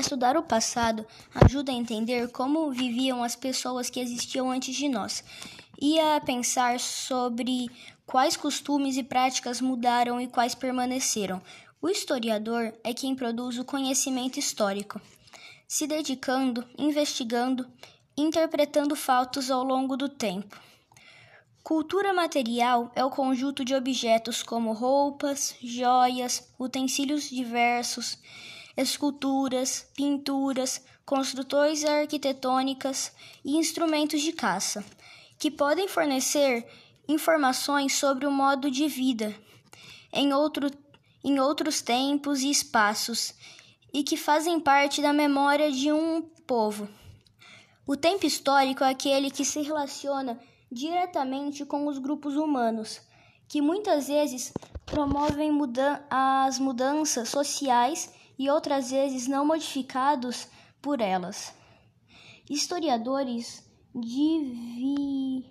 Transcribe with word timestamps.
Estudar 0.00 0.34
o 0.34 0.42
passado 0.42 1.06
ajuda 1.34 1.70
a 1.70 1.74
entender 1.74 2.32
como 2.32 2.72
viviam 2.72 3.22
as 3.22 3.36
pessoas 3.36 3.90
que 3.90 4.00
existiam 4.00 4.50
antes 4.50 4.74
de 4.74 4.88
nós 4.88 5.22
e 5.78 6.00
a 6.00 6.18
pensar 6.18 6.80
sobre 6.80 7.68
quais 8.06 8.34
costumes 8.34 8.96
e 8.96 9.02
práticas 9.02 9.60
mudaram 9.60 10.18
e 10.18 10.26
quais 10.26 10.54
permaneceram. 10.54 11.42
O 11.82 11.88
historiador 11.90 12.72
é 12.82 12.94
quem 12.94 13.14
produz 13.14 13.58
o 13.58 13.64
conhecimento 13.64 14.38
histórico, 14.38 14.98
se 15.68 15.86
dedicando, 15.86 16.66
investigando, 16.78 17.70
interpretando 18.16 18.96
fatos 18.96 19.50
ao 19.50 19.62
longo 19.62 19.98
do 19.98 20.08
tempo. 20.08 20.58
Cultura 21.62 22.14
material 22.14 22.90
é 22.96 23.04
o 23.04 23.10
conjunto 23.10 23.62
de 23.66 23.74
objetos 23.74 24.42
como 24.42 24.72
roupas, 24.72 25.54
joias, 25.62 26.50
utensílios 26.58 27.28
diversos 27.28 28.16
esculturas, 28.80 29.86
pinturas, 29.94 30.82
construções 31.04 31.84
arquitetônicas 31.84 33.12
e 33.44 33.56
instrumentos 33.56 34.20
de 34.22 34.32
caça, 34.32 34.84
que 35.38 35.50
podem 35.50 35.88
fornecer 35.88 36.66
informações 37.08 37.94
sobre 37.94 38.26
o 38.26 38.30
modo 38.30 38.70
de 38.70 38.86
vida 38.86 39.34
em, 40.12 40.32
outro, 40.32 40.70
em 41.24 41.38
outros 41.40 41.80
tempos 41.80 42.42
e 42.42 42.50
espaços 42.50 43.34
e 43.92 44.02
que 44.02 44.16
fazem 44.16 44.60
parte 44.60 45.02
da 45.02 45.12
memória 45.12 45.70
de 45.70 45.90
um 45.92 46.22
povo. 46.46 46.88
O 47.86 47.96
tempo 47.96 48.26
histórico 48.26 48.84
é 48.84 48.90
aquele 48.90 49.30
que 49.30 49.44
se 49.44 49.60
relaciona 49.62 50.38
diretamente 50.70 51.64
com 51.64 51.86
os 51.88 51.98
grupos 51.98 52.36
humanos, 52.36 53.00
que 53.48 53.60
muitas 53.60 54.06
vezes 54.06 54.52
promovem 54.86 55.50
muda 55.50 56.04
as 56.08 56.58
mudanças 56.58 57.28
sociais 57.28 58.12
e 58.40 58.48
outras 58.48 58.90
vezes 58.90 59.28
não 59.28 59.44
modificados 59.44 60.48
por 60.80 61.02
elas. 61.02 61.54
Historiadores 62.48 63.62
divi... 63.94 65.44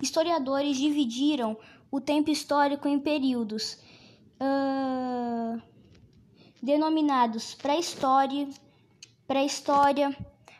Historiadores 0.00 0.76
dividiram 0.76 1.58
o 1.90 2.00
tempo 2.00 2.30
histórico 2.30 2.86
em 2.86 3.00
períodos 3.00 3.82
uh, 4.40 5.60
denominados 6.62 7.54
pré-história, 7.54 8.48
pré-história, 9.26 10.16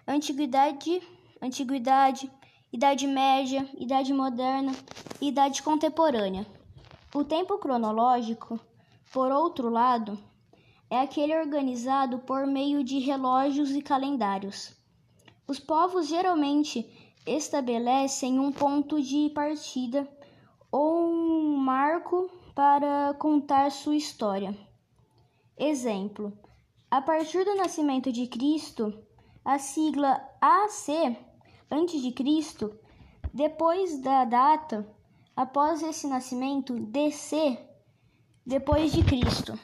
antiguidade, 0.08 1.00
antiguidade, 1.40 2.28
Idade 2.70 3.06
Média, 3.06 3.66
Idade 3.78 4.12
Moderna 4.12 4.72
e 5.22 5.28
Idade 5.28 5.62
Contemporânea. 5.62 6.46
O 7.14 7.24
tempo 7.24 7.56
cronológico, 7.56 8.60
por 9.10 9.32
outro 9.32 9.70
lado, 9.70 10.18
é 10.90 11.00
aquele 11.00 11.34
organizado 11.34 12.18
por 12.18 12.46
meio 12.46 12.84
de 12.84 12.98
relógios 12.98 13.70
e 13.70 13.80
calendários. 13.80 14.76
Os 15.46 15.58
povos 15.58 16.08
geralmente 16.08 16.86
estabelecem 17.26 18.38
um 18.38 18.52
ponto 18.52 19.02
de 19.02 19.30
partida 19.30 20.06
ou 20.70 21.10
um 21.10 21.56
marco 21.56 22.30
para 22.54 23.14
contar 23.18 23.70
sua 23.70 23.96
história. 23.96 24.54
Exemplo: 25.56 26.38
a 26.90 27.00
partir 27.00 27.46
do 27.46 27.56
nascimento 27.56 28.12
de 28.12 28.26
Cristo, 28.26 28.92
a 29.42 29.58
sigla 29.58 30.20
AC 30.38 31.27
antes 31.70 32.02
de 32.02 32.12
Cristo, 32.12 32.76
depois 33.32 34.00
da 34.00 34.24
data 34.24 34.88
após 35.36 35.82
esse 35.82 36.06
nascimento, 36.06 36.78
DC 36.78 37.58
depois 38.44 38.92
de 38.92 39.04
Cristo. 39.04 39.58